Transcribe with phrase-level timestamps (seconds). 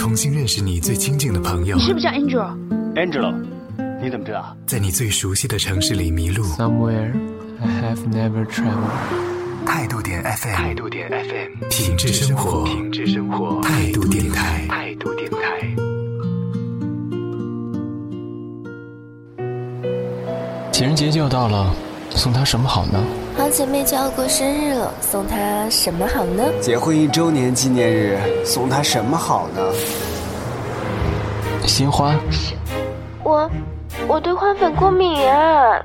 [0.00, 1.76] 重新认识你最亲近的朋友。
[1.76, 3.34] 你是不是叫 Angel？Angel，
[4.02, 4.56] 你怎么知道？
[4.66, 6.42] 在你最熟悉的城市里迷路。
[6.56, 7.12] Somewhere
[7.60, 9.66] I have never traveled。
[9.66, 15.38] 态度点 FM，态度点 FM，品质生活，品质生活，态度电台，态度电台。
[20.72, 21.74] 情人节就要到了，
[22.08, 23.04] 送他什么好呢？
[23.36, 26.44] 好姐妹就要过生日了，送她什么好呢？
[26.60, 29.62] 结婚一周年纪念日，送她什么好呢？
[31.66, 32.14] 鲜花。
[33.22, 33.50] 我，
[34.06, 35.80] 我对花粉过敏啊。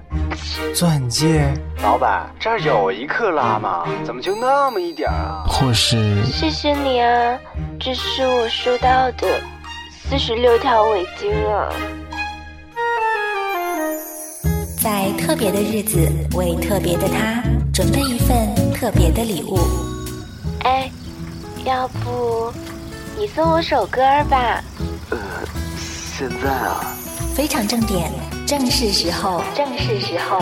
[0.73, 1.48] 钻戒。
[1.81, 3.86] 老板，这儿有一克拉吗？
[4.03, 5.45] 怎么就那么一点啊？
[5.48, 6.23] 或是。
[6.25, 7.38] 谢谢你啊，
[7.80, 9.27] 这是我收到的
[9.91, 11.70] 四十六条围巾啊。
[14.85, 15.98] 在特别的日子，
[16.35, 17.41] 为特别的他
[17.73, 19.58] 准备一份特别的礼物。
[20.59, 20.91] 哎，
[21.66, 22.53] 要不
[23.17, 23.99] 你送我首歌
[24.30, 24.63] 吧？
[25.09, 25.17] 呃，
[26.16, 26.95] 现在啊。
[27.33, 28.11] 非常正点，
[28.45, 30.39] 正是时候，正是时候。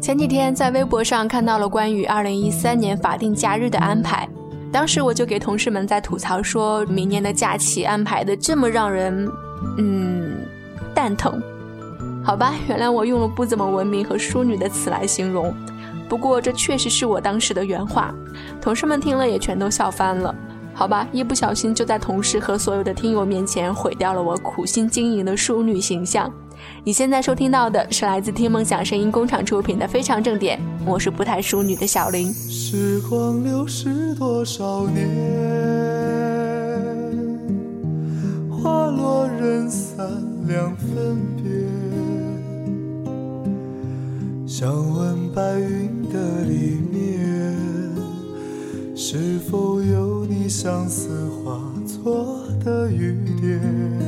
[0.00, 4.26] 前几天在微博上看到了关于二零一三年法定假日的安排。
[4.74, 9.30] 当时我就给同事们在吐槽，说明年的假期安排的这么让人，
[9.78, 10.34] 嗯，
[10.92, 11.40] 蛋疼。
[12.24, 15.54] 好吧，原谅我用了不怎么文明和淑女的词来形容，
[16.08, 18.12] 不过这确实是我当时的原话。
[18.60, 20.34] 同事们听了也全都笑翻了。
[20.74, 26.28] 好吧，一不小心就在同事和所有的听友面前毁掉了我苦心经营的淑女形象。
[26.84, 32.32] 你现在收听到的是来自听梦想声音工厂出品的《非常正点》，我是不太淑女的小林。
[32.32, 35.08] 时光流逝多少年，
[38.50, 40.06] 花落人散
[40.46, 41.44] 两分别。
[44.46, 47.56] 想问白云的里面，
[48.94, 54.03] 是否有你相思化作的雨点？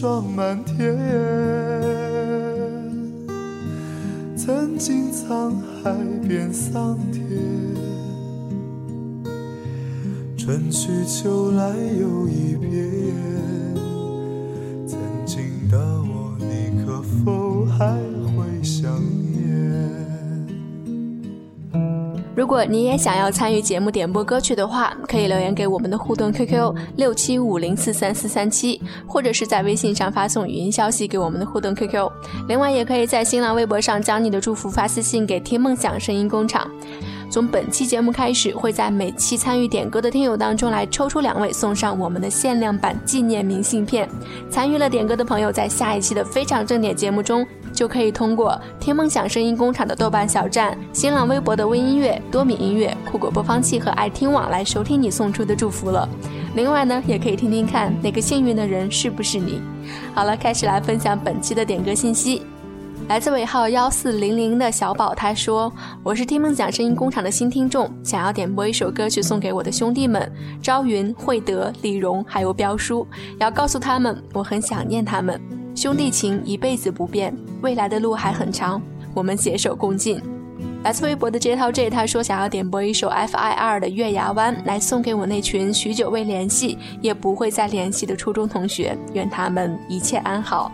[0.00, 0.96] 霜满天，
[4.36, 5.92] 曾经沧海
[6.22, 7.20] 变桑田，
[10.36, 13.12] 春去秋来又一遍，
[14.86, 17.98] 曾经的我，你可否还
[22.48, 32.10] 如果你也想要参与节目点播歌曲的话，可以留言给我们的互动 QQ 六七五零四三四三七，或者是在微信上发送语音消息给我们的互动 QQ。
[32.48, 36.66] 另外，也可以在新浪微博上将你的祝福发私信给听梦想声音工厂。
[37.30, 44.08] 从本期节目开始，会在每期参与点歌的听友当中来抽出两位，送上我们的限量版纪念明信片。
[44.50, 47.46] 参与了点歌的朋友，在下一期的非常正点节目中。
[47.78, 56.08] 就可以通过听梦想声音工厂的豆瓣小站、新浪微博的微音乐、多米音乐、酷狗播放器和爱听网来收听你送出的祝福了。
[56.56, 59.62] 另外呢，也可以听听看那个幸运的人是不是你。
[60.12, 62.42] 好了，开始来分享本期的点歌信息。
[63.06, 65.72] 来自尾号幺四零零的小宝，他说
[66.02, 70.28] ：“我是听梦想声音工厂的新听众，想要点播一首歌曲送给我的兄弟们
[70.60, 73.06] 朝云、惠德、李荣还有彪叔，
[73.38, 75.40] 要告诉他们我很想念他们。”
[75.78, 78.82] 兄弟情一辈子不变，未来的路还很长，
[79.14, 80.20] 我们携手共进。
[80.82, 90.72] 来自微博的 J 涛 J 他说想要点播一首 F.I.R 的《月牙湾》来送给我那群许久未联系也不会再联系的初中同学，愿他们一切安好。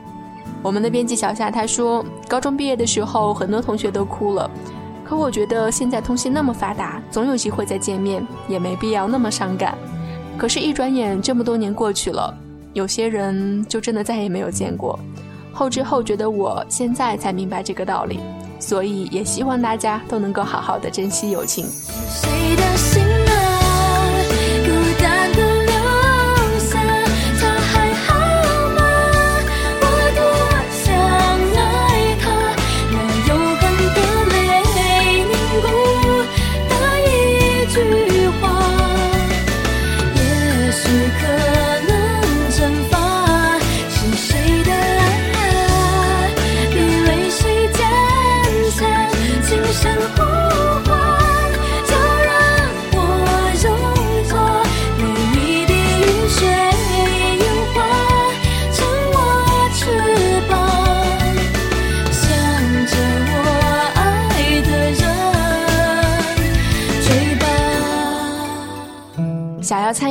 [0.63, 4.51] 我们的编辑小夏他说高中毕业的时候很多同学都哭了，
[5.05, 9.77] 可我觉得现在通信那么发达，总有机会再见面，也没必要那么伤感。
[10.39, 12.35] 可是，一转眼这么多年过去了。
[12.75, 14.99] 有些人就真的再也没有见过，
[15.53, 18.19] 后知后觉的我现在才明白这个道理，
[18.59, 21.67] 所以也希望大家都能够好好的珍惜友情。
[21.67, 23.34] 谁的心呢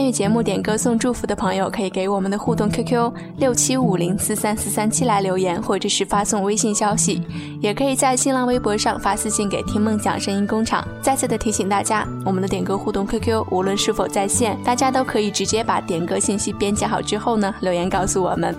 [0.06, 7.22] 与节目点歌送祝福的朋友，可以给我们的互动 QQ 六七五零四三四三七来留言，或者是发送微信消息，
[7.62, 10.88] 也可以在新浪微博上发私信给听梦想声音工厂。
[11.02, 18.56] 再次的提醒大家，我们的点歌互动 QQ 无论是否在线，大家都可以直接把点歌信息编辑好之后呢，留言告诉我们。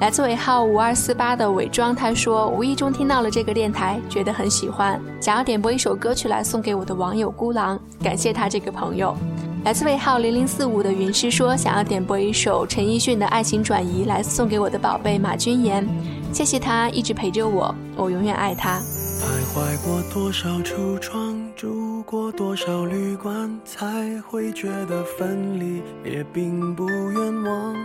[0.00, 9.16] 来自尾号五二四八的伪装，他说无意中听到了这个电台，觉得很喜欢，想要点播一首歌曲来送给我的网友孤狼，感谢他这个朋友。
[9.64, 15.86] 来自尾号零零四五的云师说想要点播一首陈奕迅的爱情转移来送给我的宝贝马君言，
[16.32, 18.80] 谢谢他一直陪着我，我永远爱他。
[18.80, 19.24] 徘
[19.54, 27.76] 徊过多少橱窗，住过多少旅馆，才会觉得分离也并不冤枉。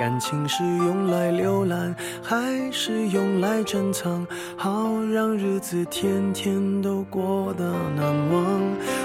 [0.00, 4.26] 感情是用来浏览，还是用来珍藏？
[4.56, 8.42] 好让日子天天都过得难忘。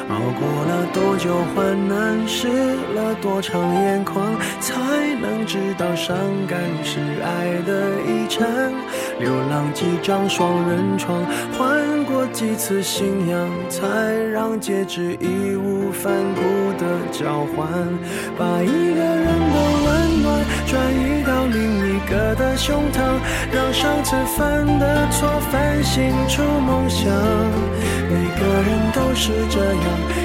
[0.07, 2.47] 熬过了多久患难，湿
[2.93, 4.25] 了多长眼眶，
[4.61, 4.73] 才
[5.19, 6.15] 能知道伤
[6.47, 8.71] 感是爱的遗产。
[9.19, 11.23] 流浪几张双人床，
[11.57, 13.87] 换过几次信仰，才
[14.31, 16.41] 让戒指义无反顾
[16.77, 17.67] 的交换。
[18.37, 22.99] 把一个人的温暖转移到另一个的胸膛，
[23.53, 27.09] 让上次犯的错反省出梦想。
[28.07, 30.24] 每个人都是这样，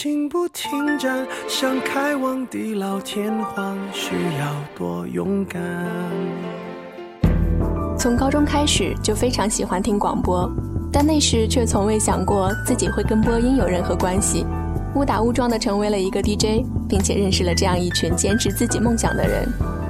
[0.00, 5.60] 情不停站，想开往地老天荒，需要多勇敢。
[7.98, 10.48] 从高中开始就非常喜欢听广播，
[10.92, 14.46] 但那时却从未想过自己会跟播音有任何关系。
[14.94, 19.48] 误打误撞的成为了一个 DJ，并且认识了这样一群坚持自己梦想的人，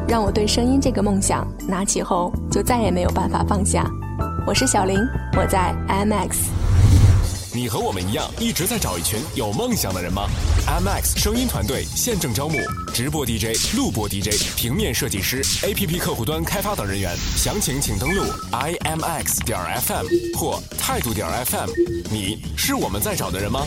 [0.08, 3.84] 让我对声音这个梦想拿起后就再也没有办法放下。
[4.46, 4.98] 我是小林，
[5.36, 6.57] 我在 MX。
[7.58, 10.28] 你和我们一样一直在找一群有梦想的人吗
[10.64, 12.56] ？IMX 声音团队现正招募
[12.94, 18.22] 直播 DJ、录播 DJ、平面设计师、APP 客户端开发等人员，详情请登录
[18.52, 20.06] imx 点 FM
[20.36, 21.68] 或态度点 FM。
[22.12, 23.66] 你是我们在找的人吗？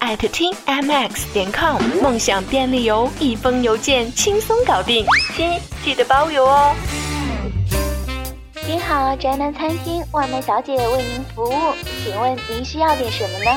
[0.00, 5.04] 艾特听 mx 点 com，梦想便利邮，一封邮件轻松搞定，
[5.36, 6.74] 亲记得包邮哦。
[8.70, 11.74] 您好，宅男餐厅外卖小姐为您服务，
[12.04, 13.50] 请问您需要点什么呢？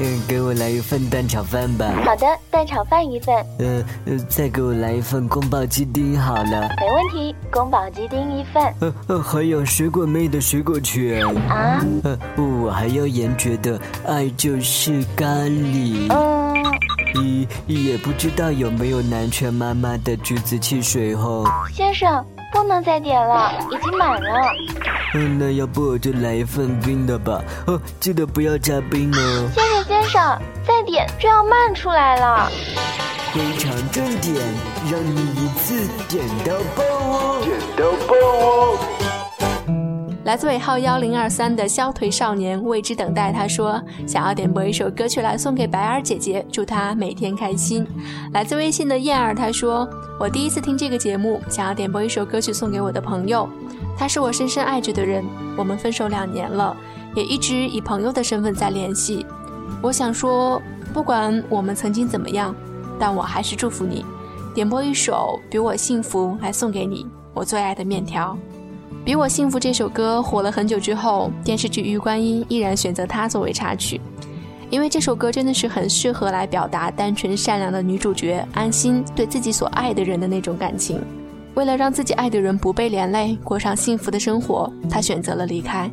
[0.00, 1.92] 嗯， 给我来一份蛋炒饭吧。
[2.06, 3.36] 好的，蛋炒饭一份。
[3.58, 6.42] 呃呃，再给我来一份宫保鸡丁好了。
[6.80, 8.74] 没问题，宫保鸡丁一份。
[8.80, 11.22] 呃呃，还有水果妹的水果卷。
[11.46, 11.84] 啊？
[12.02, 12.18] 呃，
[12.64, 16.10] 我还要严爵的爱就是咖喱。
[16.10, 16.54] 嗯。
[17.12, 21.44] 咦，也不知道有没有南拳妈妈的橘子汽水哦。
[21.74, 22.24] 先生。
[22.52, 24.52] 不能再点了，已经满了。
[25.14, 27.42] 嗯，那要不我就来一份冰的吧。
[27.66, 29.48] 哦，记得不要加冰哦。
[29.54, 32.50] 先生先生，再点就要漫出来了。
[33.32, 34.34] 非常重点，
[34.90, 37.40] 让你一次点到爆哦！
[37.42, 39.07] 点到爆哦！
[40.28, 47.86] 来自尾号幺零二三的消腿少年为之等待，他说想要点播一首歌曲来送给白儿姐姐，祝她每天开心。
[48.34, 49.88] 来自微信的燕儿他说
[50.20, 53.48] 我第一次听这个节目，想要点播一首歌曲送给我的朋友，
[53.96, 55.24] 他是我深深爱着的人，
[55.56, 56.76] 我们分手两年了，
[57.14, 59.24] 也一直以朋友的身份在联系。
[59.80, 60.60] 我想说，
[60.92, 62.54] 不管我们曾经怎么样，
[62.98, 64.04] 但我还是祝福你。
[64.54, 68.36] 点播一首《比我幸福》来送给你，我最爱的面条。
[69.08, 73.98] 比我幸福这首歌火了很久之后，电视剧《玉观音》依然选择它作为插曲，
[74.68, 81.00] 因为这首歌真的是很适合来表达单纯善良的女主角安心对自己所爱的人的那种感情。
[81.54, 85.90] 为了让自己爱的人不被连累，过上幸福的生活，她选择了离开。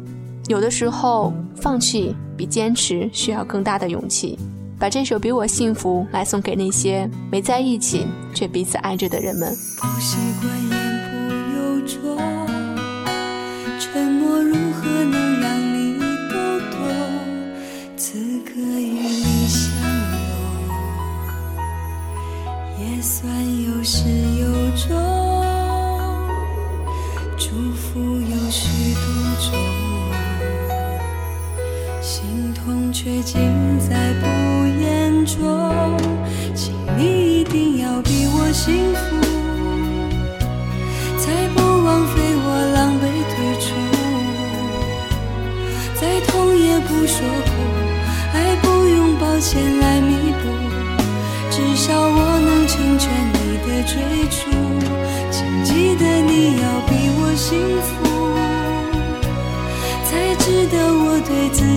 [0.50, 4.38] 有的时候，放弃比坚持需要更大的勇气。
[4.78, 9.56] 把这首《比我幸福》来送给那些没在一起却彼此爱着的人们。
[9.80, 12.35] 不习惯言不由衷。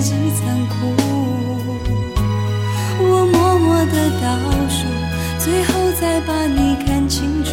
[0.09, 0.75] 最残酷。
[2.99, 4.27] 我默默的倒
[4.71, 4.87] 数，
[5.39, 7.51] 最后再把你看清楚，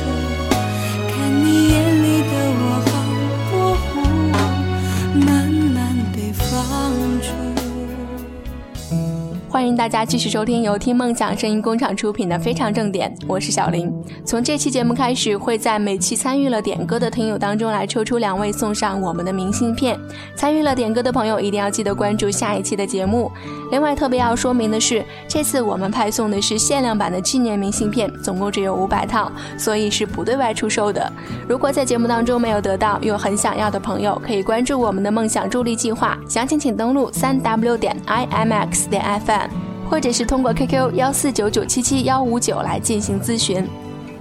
[9.55, 13.89] 欢迎大家继续收听由听梦想声音工厂出品的《非常正点》，我是小林。
[14.25, 19.97] 从这期节目开始，会在每期参与了点歌的听友当中来抽出两位送上我们的明信片。
[20.35, 23.31] 参与了点歌的朋友一定要记得关注下一期的节目。
[23.71, 31.09] 另外特别要说明的是，这次我们派送的是限量版的纪念明信片，总共只有五百套，所以是不对外出售的。
[31.47, 39.44] 如果在节目当中没有得到又很想要的朋友，可以关注我们的梦想助力计划，详情请登录三 w 点 i m x 点 f m。
[39.89, 43.65] 或者是通过 QQ 幺四九九七七幺五九来进行咨询。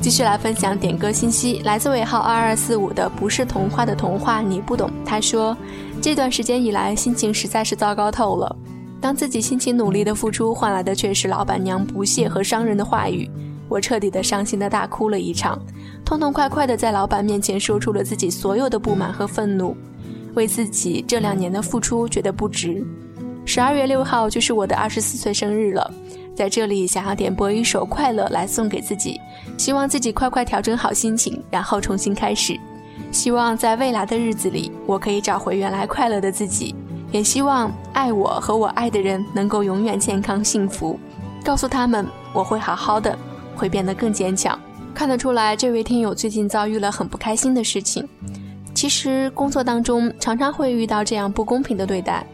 [0.00, 4.90] 继续来分享点歌信息，来自尾号二二四五的不是童话的童话你不懂。
[5.04, 5.56] 他说，
[6.02, 8.54] 这段时间以来心情实在是糟糕透了。
[9.00, 13.30] 当自己辛勤努力的付出换来的却是老板娘不屑和伤人的话语，
[13.68, 15.58] 我彻底的伤心的大哭了一场，
[16.04, 19.74] 痛痛快快的在老板面前说出了自己所有的不满和愤怒，
[20.34, 22.84] 为自己这两年的付出觉得不值。
[23.46, 25.90] 十二月六号就是我的二十四岁生日了，
[26.34, 29.20] 在这里想要点播一首《快乐》来送给自己，
[29.58, 32.58] 希望自己快快调整好心情，然后重新开始。
[33.12, 36.74] 希望在未来的日子里，我可以找回原来快乐的自己，
[37.12, 40.98] 也希望爱我和我爱的人能够永远健康幸福。
[41.44, 43.16] 告诉他们我会好好的，
[43.54, 44.58] 会变得更坚强。
[44.94, 48.08] 看得出来，这位听友最近遭遇了很不开心的事情。
[48.74, 52.26] 其实工作当中常常会遇到这样不公平的对待。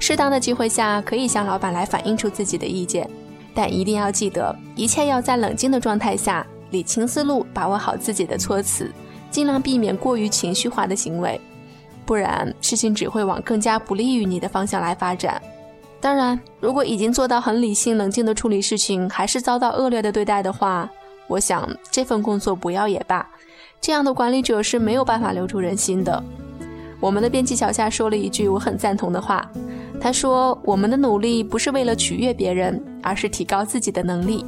[0.00, 3.08] 适当的机会下，可以向老板来反映出自己的意见，
[3.54, 8.90] 但一定要记得，一切要在冷静的状态下，理清思路，把握好自己的措辞，
[9.30, 11.38] 尽量避免过于情绪化的行为，
[12.06, 15.40] 不然事情只会往更加不利于你的方向来发展。
[16.00, 20.90] 当然，如果已经做到很理性冷静的处理事情，还是遭到恶劣的对待的话，
[21.28, 23.28] 我想这份工作不要也罢。
[23.82, 26.22] 这样的管理者是没有办法留住人心的。
[26.98, 29.46] 我们的编辑小夏说了一句我很赞同的话。
[30.00, 34.44] 他说：“我们的努力不是为了取悦别人，而是提高自己的能力。”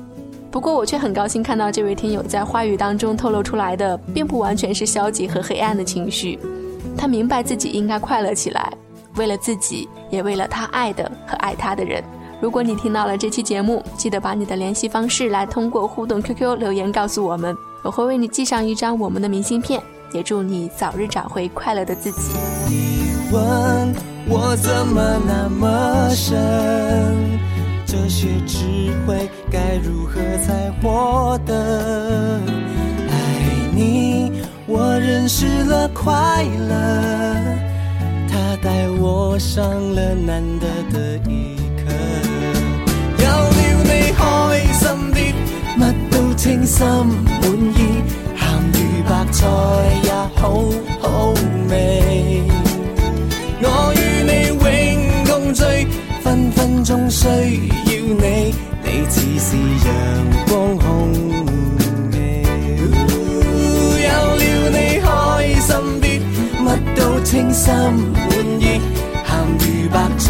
[0.50, 6.38] 不过，我却很高兴看到这位听友在话语当中透露出来的，并不完全是消极和黑暗的情绪。
[6.97, 8.73] 他明白自己应该快乐起来，
[9.16, 12.02] 为了自己，也为了他爱的和爱他的人。
[12.40, 19.82] 如果你听到了这期节目，记得把你的联系方式来通过互动 QQ 留言告诉我们，我会为你寄上一张我们的明信片。
[20.12, 23.01] 也祝你早日找回快乐的自己。
[23.32, 23.94] 问
[24.28, 26.36] 我怎么那么深？
[27.86, 28.58] 这些智
[29.06, 32.38] 慧该如何才获得？
[33.08, 33.14] 爱
[33.74, 34.30] 你，
[34.66, 36.74] 我认识了快乐，
[38.28, 41.90] 它带我上了难得的一课。
[43.18, 44.20] 有了你开
[44.74, 44.82] 心
[45.14, 45.16] 啲，
[45.78, 47.42] 乜都称心满
[47.76, 47.80] 意，
[48.36, 48.42] 咸
[48.74, 49.40] 鱼白菜
[50.04, 50.40] 也好
[51.00, 51.32] 好
[51.70, 51.72] 味。
[56.23, 57.32] 分分钟需要
[57.92, 59.56] 你，你似是
[59.87, 59.90] 阳
[60.49, 61.12] 光空
[62.11, 62.14] 气。
[64.02, 65.06] 有了你开
[65.61, 66.04] 心啲，
[66.64, 66.66] 乜
[66.97, 68.64] 都称心满意，
[69.26, 69.30] 咸
[69.61, 70.26] 鱼白菜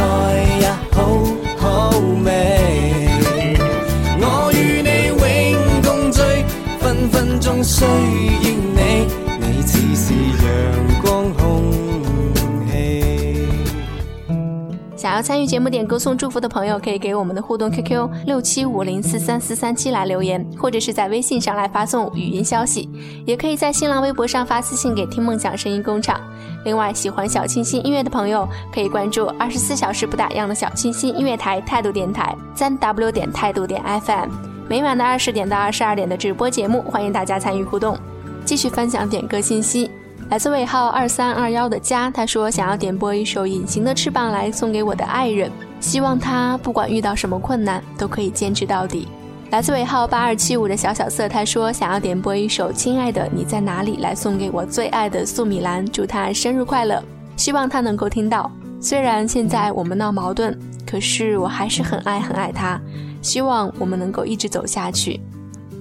[15.33, 22.87] 参与节目点歌送祝福的朋友，可以给我们的互动 QQ 六七五零四三四三七来留言，或者是在微信上来发送语音消息，
[23.25, 26.21] 也可以在新浪微博上发私信给听梦想声音工厂。
[26.67, 34.29] 另外，喜欢小清新音乐的朋友，可以关注二十四小时不打烊的小清新音乐台态度电台三 w 点态度点 FM，
[34.69, 37.99] 每晚的二十点到二十二点的直播节目，欢迎大家参与互动，
[38.45, 39.91] 继续分享点歌信息。
[40.31, 49.07] 来自尾号二三二幺的家，他说想要点播一首《隐形的翅膀》来送给我的爱人，希望他不管遇到什么困难都可以坚持到底。
[49.51, 57.03] 来自尾号八二七五的小小色，他说想要点播一首《亲爱的你在哪里》来送给我最爱的素米兰，祝他生日快乐，
[57.37, 58.51] 希望他能够听到。
[58.81, 60.59] 虽然现在我们闹矛盾，
[60.91, 62.81] 可是我还是很爱很爱他，
[63.21, 65.21] 希望我们能够一直走下去。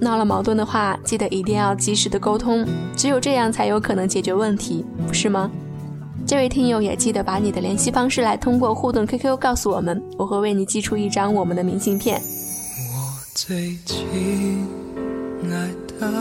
[0.02, 2.66] 闹了矛盾的话，记得一定要及时的沟通，
[2.96, 5.48] 只有这样才有可能解决问题，不是吗？
[6.26, 12.20] 这位听友也记得把你的联系方式来通过互动 QQ 告诉我们，我会为你寄出一张我们的明信片。
[12.20, 14.66] 我最亲
[15.44, 15.68] 爱
[16.00, 16.12] 的，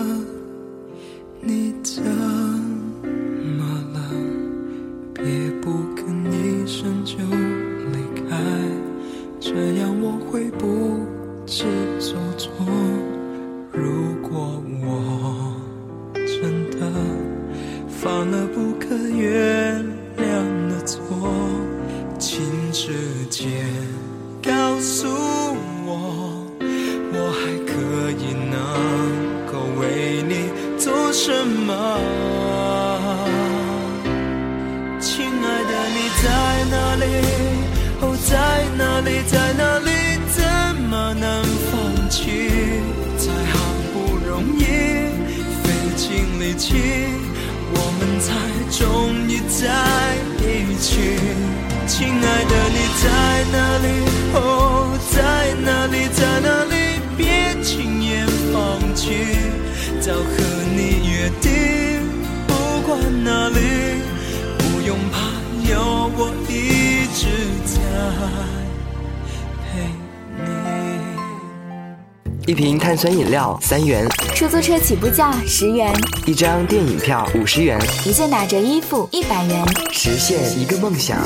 [46.61, 46.77] 尽力气，
[47.73, 48.29] 我们才
[48.69, 48.79] 终
[49.27, 49.65] 于在
[50.37, 50.89] 一起。
[51.87, 53.03] 亲爱的，你在
[53.51, 53.85] 哪里？
[54.35, 54.37] 哦，
[55.09, 55.17] 在
[55.65, 56.07] 哪里？
[56.13, 56.73] 在哪里？
[57.17, 59.09] 别轻言放弃，
[59.99, 60.21] 早和
[60.75, 61.49] 你约定，
[62.47, 62.53] 不
[62.85, 62.89] 管
[63.23, 63.57] 哪里，
[64.59, 65.17] 不用怕，
[65.67, 67.25] 有我一直
[67.65, 67.73] 在
[72.51, 74.05] 一瓶碳酸饮料三元，
[74.35, 75.89] 出租车起步价十元，
[76.25, 81.17] 一张电影票五十元，一件打折衣服一百元，实现一个梦想。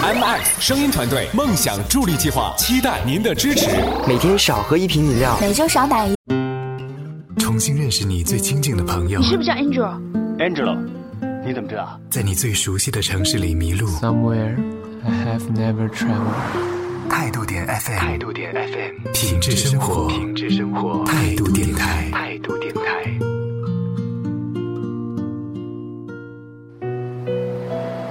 [0.00, 3.68] M X 声音团队梦想助力计划，期待您的支持。
[4.06, 6.14] 每天少喝一瓶饮料，每周少打一。
[7.38, 9.20] 重新认识你最亲近的朋友。
[9.20, 10.78] 你是不是叫 Angel？Angelo，
[11.44, 12.00] 你怎么知道？
[12.08, 13.86] 在你最熟悉的城市里迷路。
[14.00, 14.56] Somewhere
[15.04, 16.77] I have never traveled。
[17.18, 22.80] 态度点 FM，态度点 FM，品质生活，品质生活，态度电台，态度电台。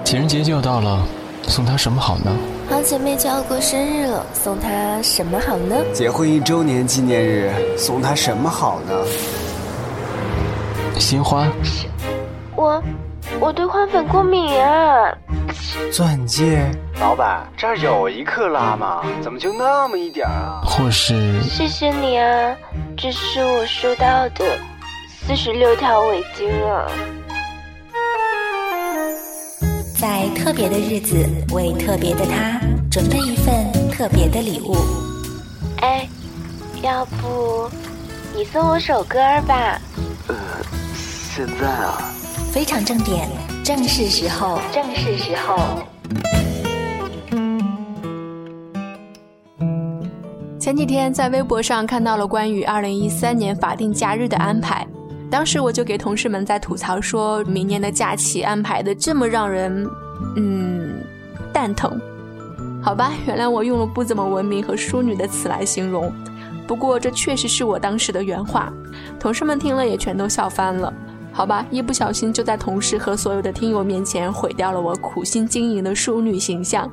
[0.04, 1.08] 情人节就要到了，
[1.44, 2.36] 送他什么好呢？
[2.70, 5.78] 好姐妹就要过生日了，送她什么好呢？
[5.94, 8.94] 结婚一周年纪念日，送她什么好呢？
[11.00, 11.48] 鲜花。
[12.58, 12.84] 我，
[13.40, 15.18] 我对花粉过敏啊。
[15.92, 16.70] 钻戒。
[17.00, 19.04] 老板，这儿有一克拉吗？
[19.22, 20.62] 怎么就那么一点啊？
[20.64, 21.42] 或是……
[21.42, 22.56] 谢谢你啊，
[22.98, 24.58] 这是我收到的
[25.08, 26.88] 四十六条围巾啊。
[30.00, 32.60] 在特别的日子，为特别的他
[32.92, 34.76] 准备一份特别的礼物。
[35.82, 36.08] 哎，
[36.82, 37.70] 要不
[38.36, 39.80] 你送我首歌吧？
[40.28, 40.36] 呃，
[40.96, 42.14] 现在啊。
[42.52, 43.28] 非常正点，
[43.68, 45.84] 正是时候，正是时候。
[50.58, 54.88] 前几天在微博上看到了关于二零一三年法定假日的安排，
[55.30, 59.86] 当时我就给同事们在吐槽，说明年的假期安排的这么让人，
[60.38, 61.04] 嗯，
[61.52, 62.00] 蛋疼。
[62.82, 66.10] 好吧，原来我用了不怎么文明和淑女的词来形容，
[66.66, 68.72] 不过这确实是我当时的原话，
[69.20, 70.94] 同事们听了也全都笑翻了。
[71.38, 76.92] 好吧，一不小心就在同事和所有的听友面前毁掉了我苦心经营的淑女形象。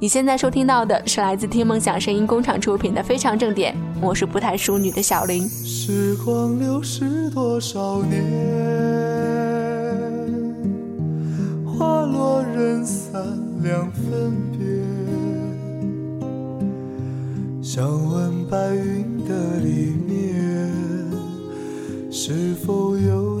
[0.00, 5.48] 你现在收听到的是来自听梦想声音工厂出品的《非常正点》，我是不太淑女的小林。
[5.48, 8.20] 时光流逝多少年，
[11.64, 13.22] 花落人散
[13.62, 14.66] 两分别。
[17.62, 20.68] 想问白云的里面，
[22.10, 23.40] 是否有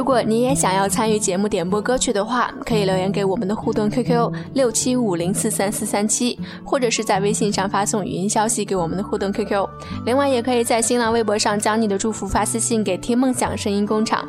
[0.00, 9.68] 如果你也想要参与节目点播歌曲的话，可以留言给我们的互动 QQ 六七五零四三四三七，或者是在微信上发送语音消息给我们的互动 QQ。
[10.06, 14.26] 另外，也可以在新浪微博上将你的祝福发私信给听梦想声音工厂。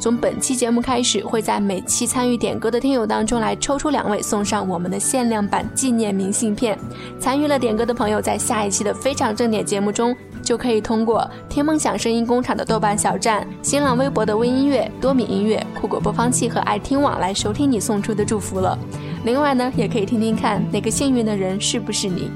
[0.00, 6.76] 从本期节目开始，会在每期参与点歌的听友当中来抽出两位，送上我们的限量版纪念明信片。
[7.20, 18.78] 参与了点歌的朋友，在下一期的非常正点节目中，就可以通过听梦想声音工厂的豆瓣小站、新浪微博的微音乐、多米音乐、酷狗播放器和爱听网来收听你送出的祝福了。
[19.24, 22.30] 另外呢，也可以听听看哪个幸运的人是不是你。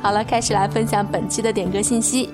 [0.00, 2.30] 好了，开始来分享本期的点歌信息。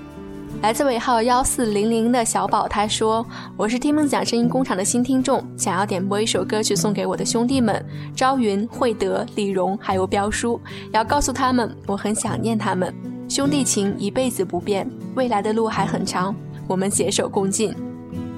[0.62, 3.25] 来自尾号幺四零零的小宝，他说
[3.59, 7.85] ：“我是听梦想声音工厂的新听众，想要点播一首歌曲送给我的兄弟们
[8.15, 10.59] 朝云、惠德、李荣还有彪叔，
[10.93, 13.15] 要告诉他们我很想念他们。
[13.29, 16.35] 兄弟情一辈子不变，未来的路还很长，
[16.67, 17.75] 我们携手共进。”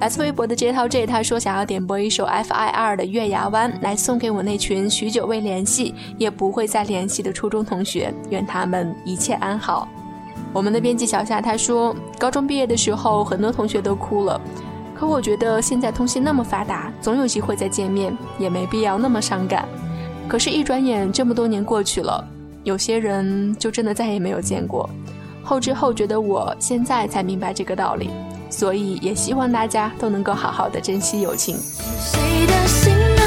[0.01, 9.87] 来自微博的 J 涛 J 他说想要点播一首 F.I.R 的《月牙湾》来送给我那群许久未联系也不会再联系的初中同学，愿他们一切安好。
[10.53, 14.39] 我们的编辑小夏他说，高中毕业的时候很多同学都哭了，
[14.95, 19.67] 可我觉得现在通信那么发达，总有机会再见面，也没必要那么伤感。
[20.29, 22.25] 可是，一转眼这么多年过去了，
[22.63, 24.89] 有些人就真的再也没有见过。
[25.43, 28.09] 后知后觉的我现在才明白这个道理。
[28.51, 31.55] 所以，也希望大家都能够好好的珍惜友情。
[31.57, 33.18] 谁的心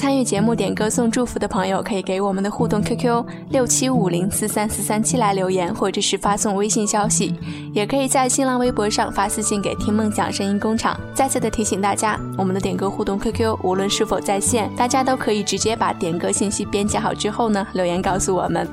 [0.00, 7.34] 参与节目点歌送祝福的朋友，可以给我们的互动 QQ 六七五零四三四三七来留言，或者是发送微信消息，
[7.74, 10.98] 也可以在新浪微博上发私信给听梦想声音工厂。
[11.12, 18.66] 再次的提醒大家，我们的点歌互动 QQ 无论是否在线，大家都可以直接把点歌信息编辑好之后呢，留言告诉我们。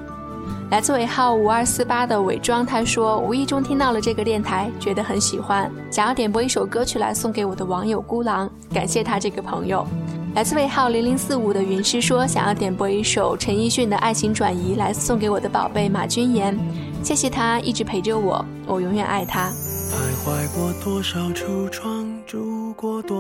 [0.72, 9.86] 来自尾号五二四八的伪装，他说无意中听到了这个电台，觉得很喜欢，想要点播一首歌曲来送给我的网友孤狼，感谢他这个朋友。
[10.38, 16.56] 来自尾号零零四五的云师说，想要点播一首陈奕迅的《爱情转移》来送给我的宝贝马君言，
[17.02, 19.50] 谢谢他一直陪着我，我永远爱他。
[19.90, 23.16] 徘徊过多少橱窗，住过多。